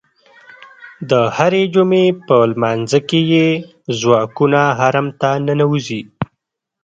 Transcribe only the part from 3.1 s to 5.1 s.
یې ځواکونه حرم